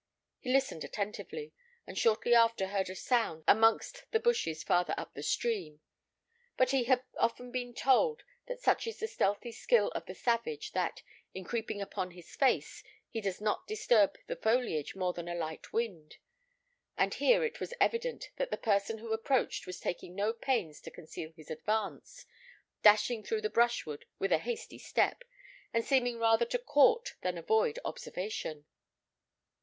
[0.39, 1.53] He listened attentively,
[1.85, 5.79] and shortly after heard a sound amongst the bushes farther up the stream.
[6.57, 10.71] But he had often been told that such is the stealthy skill of the savage
[10.71, 11.03] that,
[11.35, 15.71] in creeping upon his face, he does not disturb the foliage more than a light
[15.71, 16.17] wind,
[16.97, 20.89] and here it was evident that the person who approached was taking no pains to
[20.89, 22.25] conceal his advance,
[22.81, 25.23] dashing through the brushwood with a hasty step,
[25.71, 28.65] and seeming rather to court than avoid observation.